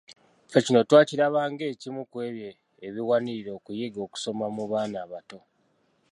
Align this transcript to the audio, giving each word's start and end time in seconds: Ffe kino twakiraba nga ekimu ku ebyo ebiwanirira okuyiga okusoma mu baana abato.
Ffe 0.47 0.59
kino 0.65 0.79
twakiraba 0.89 1.41
nga 1.51 1.63
ekimu 1.71 2.01
ku 2.11 2.15
ebyo 2.27 2.49
ebiwanirira 2.87 3.51
okuyiga 3.57 3.99
okusoma 4.07 4.45
mu 4.55 4.63
baana 4.71 4.97
abato. 5.05 5.39